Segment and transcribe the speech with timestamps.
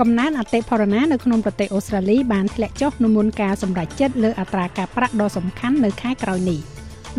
[0.00, 6.60] កំណើនអតិផរណានៅក្នុងប្រទេសអូស្ត្រាលីបានធ្លាក់ចុះនៅមុនការសម្រេចចិត្តលើអត្រាការប្រាក់ដ៏សំខាន់នៅខែក្រោយនេះ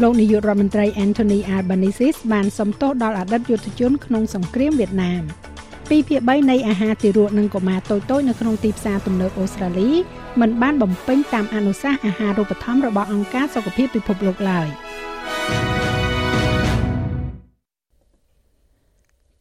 [0.01, 5.23] លោកនាយករដ្ឋមន្ត្រី Anthony Albanese បានសំទោសដល់អតីតយុទ្ធជនក្នុងសង្គ្រាមវៀតណាម
[5.65, 9.89] 2ភាគ3នៃអាហារទារកនិងកុមារតូចៗនៅក្នុងទីផ្សារទំនើបអូស្ត្រាលី
[10.41, 14.67] មិនបានបំពេញតាមអនុសាសន៍អាហារូបត្ថម្ភរបស់អង្គការសុខភាពពិភពលោកឡើយ។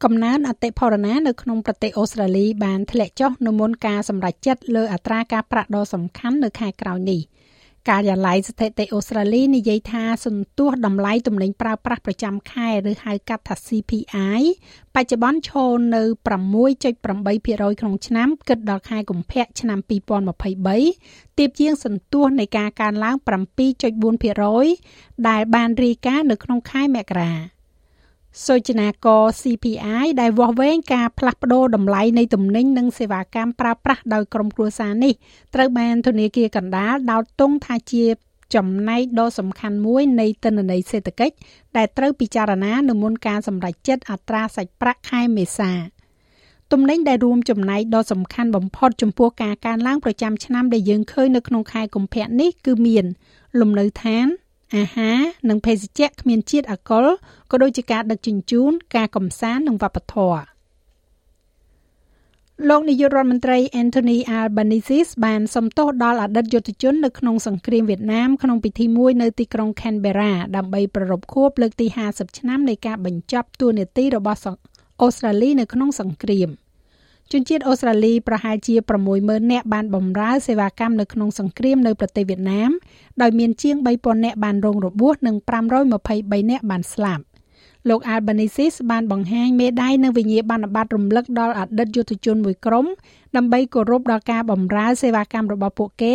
[0.04, 7.20] កំណើនអតិផរណានៅក្នុងប្រទេសអូស្ត្រាលីបានធ្លាក់ចុះនៅមុនការសម្រេចចិត្តលើអត្រាការប្រាក់ដ៏សំខាន់នៅខែក្រោយនេះ
[7.90, 14.40] ការិយាល័យស្ថិតិអូស្ត្រាលីនិយាយថាសន្ទុះតម្លៃទំនិញប្រើប្រាស់ប្រចាំខែឬហៅកាត់ថា CPI
[14.94, 16.02] បច្ចុប្បន្នឈរនៅ
[16.74, 19.78] 6.8%ក្នុងឆ្នាំគិតដល់ខែកុម្ភៈឆ្នាំ
[20.58, 23.16] 2023ទាបជាងសន្ទុះនៃការកើនឡើង
[24.42, 27.53] 7.4%ដែលបានរាយការណ៍នៅក្នុងខែមករា
[28.42, 35.12] សូចនាករ CPI ដែលវាស់វែងការផ្លាស់ប្តូរតម្លៃនៃទំនិញនិងសេវាកម្មប្រើប្រាស់ដោយក្រុមគ្រួសារនេះ
[35.54, 38.04] ត្រូវបានធនាគារកណ្ដាលដោតទង់ថាជា
[38.54, 41.34] ចំណែកដ៏សំខាន់មួយនៃទិន្នន័យសេដ្ឋកិច្ច
[41.76, 45.72] ដែលត្រូវពិចារណានៅមុនការសម្រេចចិត្តអត្រាសាច់ប្រាក់ខែមេសា
[46.72, 53.04] ទំនិញដែលរួមចំណែកដ៏សំខាន់បំផុតចំពោះការកើនឡើងប្រចាំឆ្នាំដែលយើងឃើញនៅក្នុងខែកុម្ភៈនេះគឺមាន
[53.60, 54.26] លំនៅឋាន
[54.76, 57.06] អាហារនិងភេសជ្ជៈគ្មានជាតិអាល់កុល
[57.50, 60.42] ក៏ដូចជាការដឹកជញ្ជូនការកំសាន្តនិងវប្បធម៌
[62.68, 74.40] លោកនាយករដ្ឋមន្ត្រី Anthony Albanese បានសំទោសដល់អតីតយុទ្ធជននៅក្នុងសង្គ្រាមវៀតណាមក្នុងពិធីមួយនៅទីក្រុង Canberra ដើម្បីប្រារព្ធខួបលើកទី50ឆ្នាំនៃការបញ្ចប់តួនាទីរបស់
[75.02, 76.50] អូស្ត្រាលីនៅក្នុងសង្គ្រាម។
[77.32, 78.74] ជនជាតិអូស្ត្រាលីប្រហែលជា
[79.12, 82.70] 60000នាក់បានបម្រើសេវាកម្មនៅក្នុងសង្គ្រាមនៅប្រទេសវៀតណាម
[83.22, 87.24] ដោយមានជាង3000នាក់បានរងរបួសនិង523នាក់បានស្លាប់
[87.88, 92.86] លោក Albanese បានបង្ហាញមេដាយនិងវិញ្ញាបនបត្ររំលឹកដល់អតីតយុទ្ធជនមួយក្រុម
[93.36, 96.14] ដើម្បីគោរពដល់ការបម្រើសេវាកម្មរបស់ពួកគេ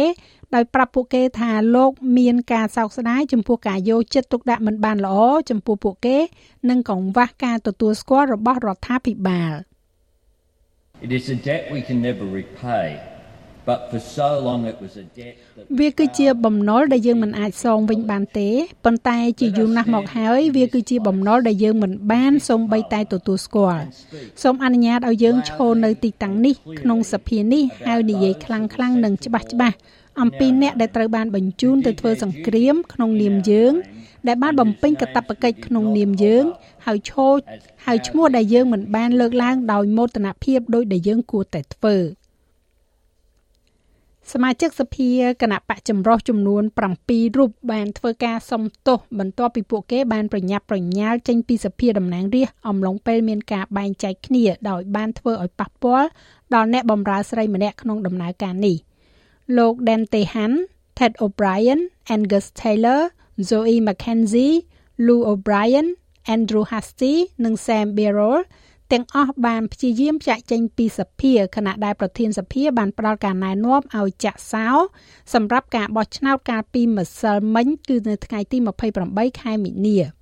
[0.56, 5.18] ដោយប្រាប់ពួកគេថាលោកមានការសោកស្ដាយចំពោះការយកចិត្តទុកដាក់មិនបានល្អ
[5.50, 6.18] ចំពោះពួកគេ
[6.70, 9.54] និងកង្វះការទទួលស្គាល់របស់រដ្ឋាភិបាល។
[11.02, 12.88] It is a debt we can never repay.
[13.66, 18.50] But for so long it was a debt that វាគឺជាបំណុលដែលយើងមិនអាចសងវិញបានទេ
[18.86, 23.86] ប៉ុន្តែជាយូរណាស់មកហើយវាគឺជាបំណុលដែលយើងមិនបានសូម្បីតែទទួលស្គាល់
[24.44, 29.76] សូមអនុញ្ញាតឲ្យយើងឈរនៅទីតាំងនេះក្នុងសភានេះហើយនិយាយខ្លាំងៗនិងច្បាស់ច្បាស់
[30.22, 33.74] អំពីអ្នកដែលត្រូវបានបញ្ជូនទៅធ្វើសង្គ្រាមក្នុងនាមយើង
[34.28, 36.44] ដែលបានបំពេញកាតព្វកិច្ចក្នុងនាមយើង
[36.86, 37.28] ហើយឈោ
[37.86, 41.98] ហើយឈ្មោះដែលយើងមិនបានលើកឡើងដោយមោទនភាពដោយដែលយើងគួរតែធ្វើ
[44.34, 45.10] សមាជិកសភា
[45.42, 46.64] គណៈបកចម្រុះចំនួន
[47.00, 56.08] 7រូបបានធ្វើការសំទោសបន្ទាប់ពីពួកគេបានប្រញាប់ប្រញាល់ចេញពីសភាតំណាងរាស្ត្រអំឡុងពេលមានការបែងចែកគ្នាដោយបានធ្វើឲ្យប៉ះពាល់
[56.54, 58.76] ដល់អ្នកបម្រើស្រីម្នាក់ក្នុងដំណើរការនេះ
[59.58, 60.54] លោក Dante Han,
[60.98, 61.80] Ted O'Brien,
[62.14, 63.02] Angus Taylor
[63.50, 64.56] Zoe McKenzie,
[65.06, 65.88] Lou O'Brien,
[66.36, 68.40] Andrew Hasty និង Sam Birrell
[68.92, 74.68] ទាំងអស់បានព្យាយាមចាក់ចេញពីសភាខណៈដែលប្រធានសភាបានផ្ដល់ការណែនាំឲ្យចាក់សោ
[75.34, 78.58] សម្រាប់ការបោះឆ្នោតកាលពីម្សិលមិញគឺនៅថ្ងៃទី
[79.00, 80.19] 28ខែមីនា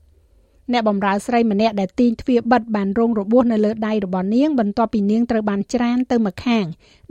[0.72, 6.66] អ្នកបម្រើស្រីម្នាក់ដែលទាញទ្វារបិទបានរងរបួសនៅលើដៃរបស់នាងបន្ទាប់ពីនាងត្រូវបានច្រានទៅម្ខាង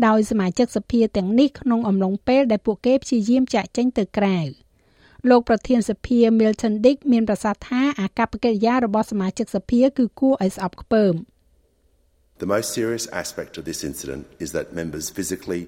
[0.06, 4.40] ដោយសមាជិកសភាទាំងនេះក្នុងអំឡុងពេលដែលពួកគេព្យាយាមចាក់ចេញទៅក្រៅ។
[5.30, 11.14] លោកប្រធានសភា Milton Dick មានប្រសាសន៍ថាអាកប្បកិរិយារបស់សមាជិកសភាគឺគួរឲ្យស្អប់ខ្ពើម
[12.42, 15.62] The most serious aspect of this incident is that members physically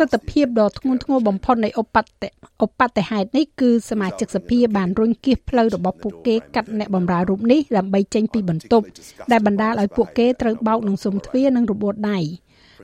[0.00, 2.28] ទស្សនភាពដ៏ធ្ងន់ធ្ងរបំផុតនៃឧបតិ
[2.64, 8.84] ឧបតិហេតុនេះគឺសមាជិកសភាបានរុញគៀសផ្លូវរបស់ពួកគេកាត់អ្នកបម្រើរូបនេះដើម្បីចេញពីបន្ទប់
[9.32, 12.20] ដែលបណ្ដាលឲ្យពួកគេត្រូវបោកនឹងសុំទ្វារនិងរបួសដៃ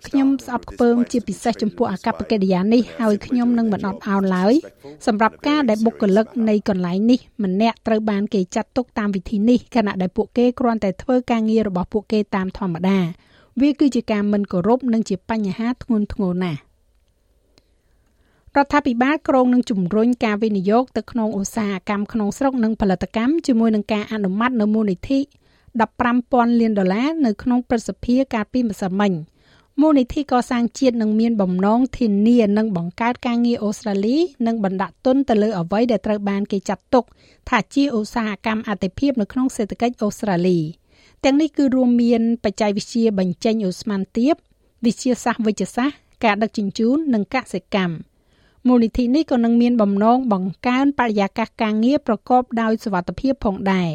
[0.08, 4.54] ខ្ញុំស្អប់ខ្ពើមជាពិសេសចំពោះអាកប្បកិរិយានេះហើយខ្ញុំនឹងមិនអត់ឱនឡើយ
[5.06, 12.98] សម្រាប់ការដែលបុគ្គលិកនៃកន្លែងនេះម្នាក់ត្រូវបានគេចាត់ទុកតាមវិធីនេះខណៈដែលពួកគេគ្រាន់តែធ្វើការងាររបស់ពួកគេតាមធម្មតា
[13.60, 16.60] វាគឺជាការមិនគោរពនិងជាបញ្ហាធ្ងន់ធ្ងរណាស់
[18.56, 25.18] រដ្ឋាភិបាលក្រុងនឹងជំរុញការវិនិយោគទៅក្នុងឧស្សាហកម្មក្នុងស្រុកនិងផលិតកម្មជាមួយនឹងការអនុម័តនៅមូលនិធិ
[25.90, 29.12] 15,000លានដុល្លារនៅក្នុងព្រឹទ្ធសភាកាលពីម្សិលមិញ
[29.80, 34.16] មូលនិធិកសាងជាតិនឹងមានបំណងធានានិងបង្កើតការងារអូស្ត្រាលី
[34.46, 37.04] និងបណ្ដាក់ទុនទៅលើអ្វីដែលត្រូវបានគេចាត់ទុក
[37.48, 40.58] ថាជាឧស្សាហកម្មអតិភិបនៅក្នុងសេដ្ឋកិច្ចអូស្ត្រាលី
[41.24, 44.34] ទាំងនេះគឺរួមមាន បច្ចេកវិទ្យាបញ្ចេញអូស្មန်ទាប
[44.86, 47.94] វិទ្យាសាស្ត្រវិទ្យាសាស្ត្រការដឹកជញ្ជូននិងកសិកម្ម
[48.66, 53.90] មូលនិធិនេះក៏នឹងមានបំណងបង្កើនបរិយាកាសការងារប្រកបដោយសុវត្ថិភាពផងដែរ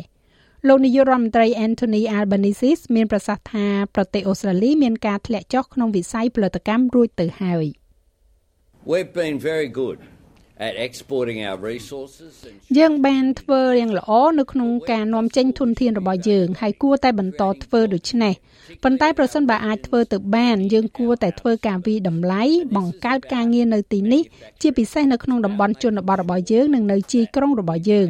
[0.68, 7.66] លោកនាយករដ្ឋមន្ត្រី Anthony Albanese មានប្រសាសន៍ថាប្រទេសអូស្ត្រាលីមានការធ្លាក់ចុះក្នុងវិស័យផលិតកម្មរួចទៅហើយ
[8.92, 9.98] We've been very good
[10.58, 12.34] at exporting our resources
[12.78, 18.34] យើងបានធ្វើយ៉ាងល្អនៅក្នុងការនាំចេញធនធានរបស់យើងហើយគួរតែបន្តធ្វើដូច្នេះ
[18.84, 22.44] ប៉ុន្តែប្រសិនបើអាចធ្វើទៅបាន យើងគួរតែធ្វើការវិតម្លៃ
[22.76, 24.24] បង្កើតការងារនៅទីនេះ
[24.62, 28.10] ជាពិសេសនៅក្នុងតំបន់ជនបទរបស់យើងនិងនៅជាយក្រុងរបស់យើង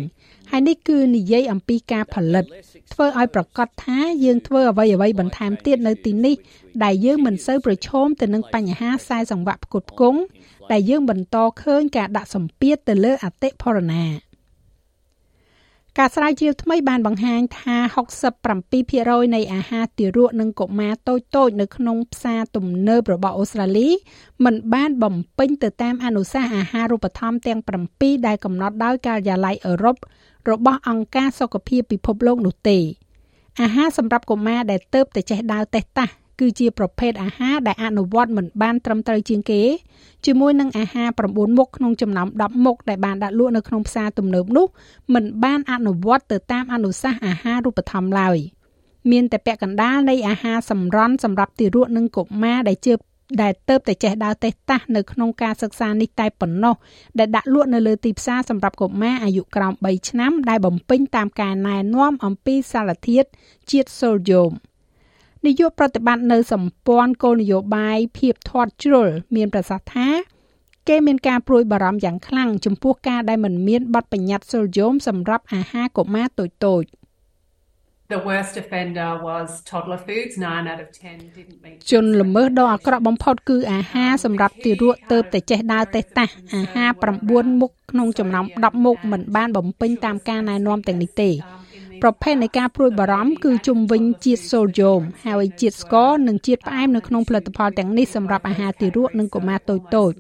[0.52, 2.46] ហើយនេះគឺនិយាយអំពីការផលិត
[2.94, 6.36] ធ្វើឲ្យប្រកាសថាយើងធ្វើអ្វីអ្វីបន្ថែមទៀតនៅទីនេះ
[6.84, 10.20] ដែលយើងមិនសូវប្រឈមទៅនឹងបញ្ហាខ្សែសង្វាក់ផ្គត់ផ្គង់
[10.72, 14.06] ដែលយើងបន្តឃើញការដាក់សម្ពាធទៅលើអតិផរណា
[16.00, 17.78] ការស្រាវជ្រាវថ្មីបានបង្ហាញថា
[18.56, 23.90] 67%នៃអាហារទារកនិងកុមារតូចៗនៅក្នុងផ្សារទំនើបរបស់អូស្ត្រាលី
[24.46, 27.60] មិនបានបំពេញទៅតាមអនុសាសន៍អាហារូបត្ថម្ភទាំង
[27.94, 29.96] 7ដែលកំណត់ដោយការិយាល័យអឺរ៉ុប
[30.50, 32.78] របស់អង្គការសុខភាពពិភពលោកនោះទេ
[33.62, 39.62] អាហារសម្រាប់កុមារដែលទៅតែចេះដើរតេះតាស់គឺជាប្រភេទអាហារដែលអនុវត្តមិនបានត្រឹមត្រូវជាងគេ
[40.26, 44.66] ជាមួយនឹងអាហារ9មុខក្នុងចំណោម10មុខដែលបានដាក់លក់នៅក្នុងផ្សារទំនើបនោះ
[45.14, 48.38] មិនបានអនុវត្តទៅតាមអនុសាសន៍អាហារូបត្ថម្ភឡើយ
[49.12, 52.94] មានតែពាក់កណ្ដាលនៃអាហារសម្រន់សម្រាប់ទារកនិងកុមារដែលជឿ
[53.42, 56.76] ដែលទៅតែចេះដើរតេះតាស់នៅក្នុងការសិក្សានេះតែប៉ុណ្ណោះ
[57.20, 63.28] ដែលដាក់លក់នៅលើទីផ្សារសម្រាប់កុមារអាយុក្រោម3ឆ្នាំដែលបំពេញតាមការណែនាំអំពីសារធាតុ
[63.72, 64.52] ជាតិសូដ្យូម
[65.46, 70.10] នាយកប្រតិបត្តិនៅសម្ព័ន្ធគោលនយោបាយភាពធាត់ជ្រុលមានប្រសាសន៍ថា
[70.88, 76.46] គេមានការព្រួយបារម្ភយ៉ាងខ្លាំងចំពោះការដែលមិនមានបទបញ្ញត្តិសូដ្យូមសម្រាប់អាហារកុមារតូ
[76.84, 77.05] ចៗ
[78.08, 86.90] The worst offender was toddler foods 9 out of 10 didn't meet ជនល្មើសដ៏អាក្រក់បំផុតគឺអាហារសម្រាប់ទារកទៅតែចេះដើរតេះតាស់អាហារ
[87.26, 91.30] 9មុខក្នុងចំណោម10មុខមិនបានបំពេញតាមការណែនាំទាំងនេះទេ
[92.02, 100.16] ប្រភេទនៃការព្រួយបារម្ភគឺជំវិញជាតិសូដ្យូមហើយជាតិស្ករនិងជាតិផ្អែមនៅក្នុងផលិតផលទាំងនេះសម្រាប់អាហារទារកនិងកុមារតូចៗ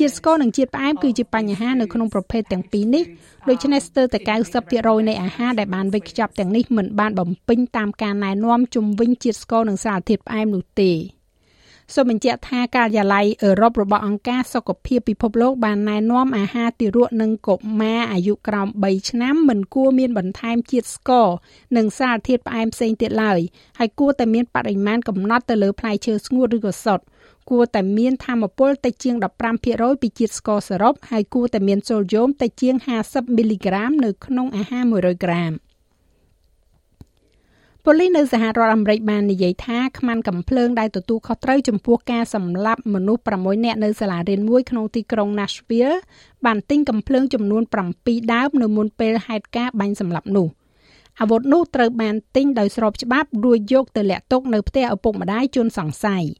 [0.00, 3.04] ជាតិស្ករនិងជាតិផ្អែមគឺជាបញ្ហានៅក្នុងប្រភេទទាំងពីរនេះ
[3.48, 4.18] ដូច្នេះស្ទើរតែ
[4.64, 10.92] 90%នៃអាហារដែលបានវេចខ្ចប់ទាំងនេះមិនបានបំពេញតាមការណែនាំជំវិញជាតិស្ករនិងសារធាតុផ្អែមនោះទេ
[11.94, 21.28] សូមបញ្ជាក់ថាការិយាល័យអឺរ៉ុបរបស់អង្គការសុខភាពពិភពលោកបានណែនាំអាហារទារកនិងកុមារអាយុក្រោម3ឆ្នាំមិនគួរមានបន្ថែមជាតិស្ករ
[21.76, 23.40] និងសារធាតុផ្អែមផ្សេងទៀតឡើយ
[23.78, 27.04] ហើយគួរតែមានបរិមាណកំណត់ទៅលើផ្លែឈើស្ងួតឬក៏សុទ្ធ
[27.50, 29.16] គួរតែមានធម្មពលតិចជាង
[29.58, 32.74] 15%ពីជាតិស្ករសរុបហើយគួរតែមានសូដ្យូមតិចជាង
[33.06, 35.52] 50មីលីក្រាមនៅក្នុងអាហារ100ក្រាម
[37.84, 45.96] ប៉ូលីសនៅសហរដ្ឋអាមេរិកបាននិយាយថាខ្មាន់កំភ្លើងដែលទទួលខុសត្រូវចំពោះការសម្លាប់មនុស្ស6នាក់នៅសាលារៀនមួយក្នុងទីក្រុង Nashville
[46.46, 47.62] បានទិញកំភ្លើងចំនួន
[47.96, 50.48] 7ដើមនៅមុនពេលហេតុការណ៍បាញ់សម្លាប់នោះ
[51.20, 56.24] អាវុធនោះត្រូវបានទិញដោយស្របច្បាប់រួចយកទៅលាក់ទុកនៅផ្ទះឪពុកម្ដាយជនសង្ស័យ។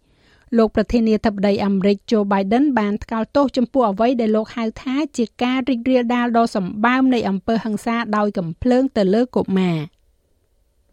[0.56, 9.78] លោកប្រធានាធិបតីអាមេរិក Joe Biden បានថ្កោលទោសចំពោះអ្វីដែលលោកហៅថាជាការរីករាលដាលដ៏សម្បើមនៃអំពើហិង្សាដោយកំភ្លើងទៅលើកុមារ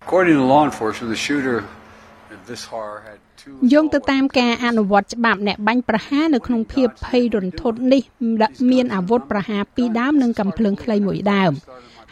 [0.04, 1.58] According to law enforcement, the shooter
[2.52, 3.20] this horror had
[3.73, 8.03] យោងទៅតាមការអនុវត្តច្បាប់អ្នកបាញ់ប្រហារនៅក្នុងភាពភ័យរន្ធត់នេះ
[8.71, 11.53] មានអាវុធប្រហារ2ដើមនិងកំភ្លើងខ្លីមួយដើម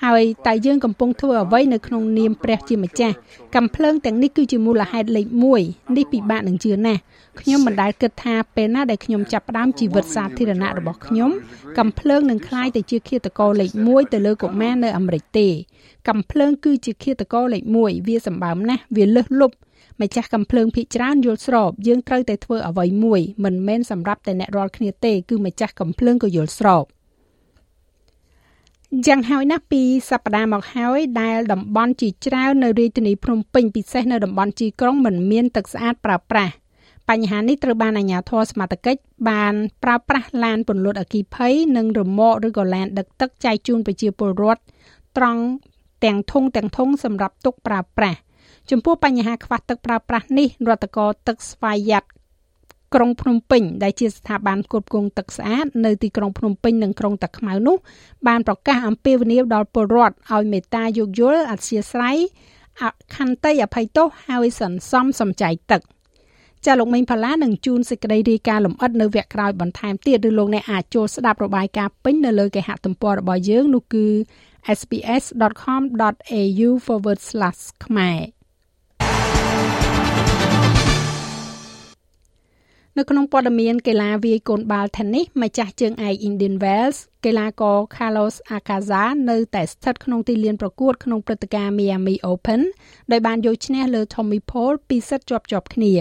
[0.04, 3.16] ហើយតែយើងកំពុងធ្វើអ្វីនៅក្នុងនាមព្រះជាម្ចាស់
[3.57, 5.26] កំភ្លើងទាំងនេះគឺជាមូលហេតុលេខ
[5.62, 7.00] 1នេះពិបាកនឹងជឿណាស់
[7.40, 11.30] ខ្ញុំមិនដែលគិតថាពេលណាដែលខ្ញុំចាប់ផ្ដើមជីវិតសាធារណៈរបស់ខ្ញុំ
[11.78, 15.49] កំភ្លើងនឹងคล้ายទៅជាឃាតករលេខ1ទៅលើកុមារនៅអាមេរិកទេ
[16.09, 19.52] កំភ្លើងគឺជាឃាតករលេខ1វាសម្បើមណាស់វាលឹះលុប
[20.02, 26.86] ម្ចាស់កំភ្លើងភ ieck ច្រើនយល់ស្របយើងត្រូវតែធ្វើអ្វីមួយមិនមែនសម្រាប់តែអ្នករាល់គ្នាទេគឺម្ចាស់កំភ្លើងក៏យល់ស្រប
[29.08, 36.54] យ៉ាងហើយណាស់ពីសប្តាហ៍មកហើយដែលតំបន់ជាច្រើននៅរាជធានីភ្នំពេញពិសេសនៅតំបន់ជីក្រុងមិនមានទឹកស្អាតប្រើប្រាស់
[37.10, 44.62] បញ្ហានេះត្រូវបានអាជ្ញាធរសមត្ថកិច្ចបានប្រើប្រាស់ឡានពន្លត់អគ្គិភ័យនិងរ៉ឺម៉កឬក៏ឡានដឹកទឹកចែកជូនប្រជាពលរដ្ឋ
[45.18, 45.44] ត្រង់
[46.06, 48.20] ទាំងធុងទាំងធុងសម្រាប់ទុកប្រើប្រាស់
[48.72, 52.05] ចំពោះបញ្ហាខ្វះទឹកប្រើប្រាស់នេះរដ្ឋកោទឹកស្វយ័ត
[52.95, 57.77] ក្រុងភ្នំពេញដែលជាស្ថាប័នគ្រប់គ្រងទឹកស្អាតនៅទីក្រុងភ្នំពេញនិងក្រុងតាខ្មៅនោះ
[58.27, 62.17] បានប្រកាសអំពាវនាវដល់ពលរដ្ឋឲ្យមេត្តាយោគយល់អធិស្ឋាន
[62.81, 62.84] អ
[63.15, 65.81] ខន្តីអភ័យទោសហើយសន្សំសំចៃទឹក
[66.65, 74.05] ចាលោកមេងផល្លានឹងជួនសេចក្តីរាយការណ៍លម្អិតនៅវគ្គក្រោយបន្ថែមទៀតឬលោកអ្នកអាចចូលស្ដាប់របាយការណ៍ពេញនៅលើគេហទំព័ររបស់យើងនោះគឺ
[74.79, 76.69] sbs.com.au/
[77.86, 78.35] ខ្មែរ
[83.00, 88.88] នៅក្នុងព័ត៌មានកីឡាវាយកូនបាល់ Tennis ម្ចាស់ជើងឯក Indian Wells កីឡាករ Carlos Alcaraz
[89.30, 92.62] នៅតែស្ថិតក្នុងទីលានប្រកួតក្នុងព្រឹត្តិការណ៍ Miami Open
[93.12, 95.94] ដោយបានយកឈ្នះលើ Tommy Paul ពីសិតជាប់ៗគ្នា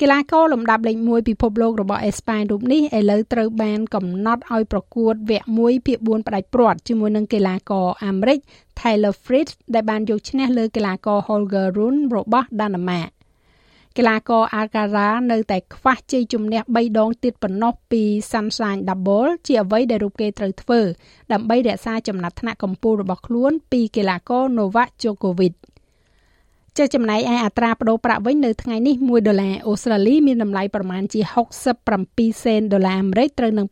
[0.00, 8.38] កីឡាករលំដាប់លេខ1ពិភពលោករបស់អេស្ប៉ាញរូបនេះឥឡូវត្រូវបានកំណត់ឲ្យប្រកួតវគ្គ1ភាគ4ផ្ដាច់ព្រាត់ជាមួយនឹងកីឡាករអាមេរិក
[8.80, 13.17] Taylor Fritz ដែលបានយកឈ្នះលើកីឡាករ Holger Rune របស់ដាណាម៉ាកី
[14.08, 20.80] ឡាករ Alcaraz នៅតែខ្វះជ័យជំនះ3ដងទៀតប៉ុណ្ណោះពី Sunshine Double ជាអ្វីដែលរូបគេត្រូវធ្វើ
[21.32, 25.54] ដើម្បីរក្សាចំណាត់ថ្នាក់កម្ពុជារបស់ខ្លួនពីកីឡាករ Novak Djokovic
[26.76, 31.20] ចុះចំណែកឯអត្រាប្តូរប្រាក់វិញនៅថ្ងៃនេះ1ដុល្លារអូស្ត្រាលីមានតម្លៃប្រមាណជា
[31.86, 33.66] 67សេនដុល្លារអាមេរិកត្រូវនឹង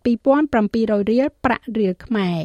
[0.52, 2.38] 2700រៀលប្រាក់រៀលខ្មែរ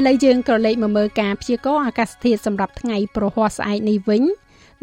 [0.00, 4.22] ឥឡូវយើងក៏លេខមកមើលការព្យាករណ៍អាកាសធាតុសម្រាប់ថ្ងៃប្រហ័សស្អែកនេះវិញ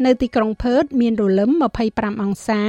[0.04, 1.50] នៅទីក្រុងផឺតមានរលឹម
[1.86, 2.62] 25អង្សា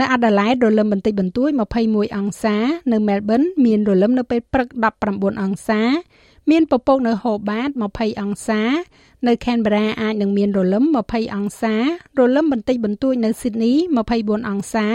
[0.00, 1.50] នៅអាដាលេដរលឹមបន្តិចបន្តួច
[1.84, 2.56] 21អង្សា
[2.92, 4.68] នៅមែលប៊នមានរលឹមនៅពេលព្រឹក
[5.06, 5.80] 19អង្សា
[6.50, 8.62] មានពពកនៅហូបាត20អង្សា
[9.26, 11.74] នៅខេនបេរ៉ាអាចនឹងមានរលឹម20អង្សា
[12.18, 13.72] រលឹមបន្តិចបន្តួចនៅស៊ីដនី
[14.12, 14.86] 24អង្សា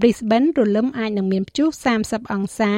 [0.00, 1.68] Brisbane រលឹមអាចនឹងមានព្យុះ
[2.00, 2.72] 30អង្សា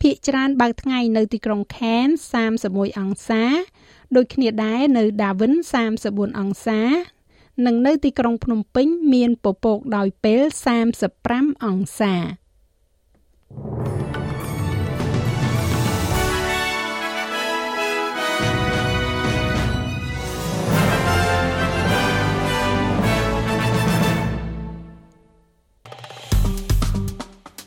[0.00, 2.20] ភាគច្រើនបើកថ្ងៃនៅទីក្រុង Cairns
[2.60, 3.42] 31អង្សា
[4.16, 5.54] ដូចគ្នាដែរនៅ Darwin
[5.94, 6.80] 34អង្សា
[7.66, 10.42] និងនៅទីក្រុងភ្នំពេញ មានពពកដោយពេល
[11.04, 12.14] 35អង្សា